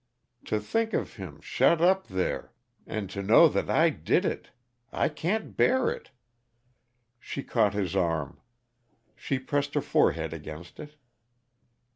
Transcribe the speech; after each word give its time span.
To 0.45 0.59
think 0.59 0.93
of 0.93 1.17
him 1.17 1.39
shut 1.41 1.79
up 1.79 2.07
there 2.07 2.53
and 2.87 3.07
to 3.11 3.21
know 3.21 3.47
that 3.49 3.69
I 3.69 3.91
did 3.91 4.25
it 4.25 4.49
I 4.91 5.09
can't 5.09 5.55
bear 5.55 5.91
it!" 5.91 6.09
She 7.19 7.43
caught 7.43 7.75
his 7.75 7.95
arm. 7.95 8.41
She 9.15 9.37
pressed 9.37 9.75
her 9.75 9.79
forehead 9.81 10.33
against 10.33 10.79
it. 10.79 10.95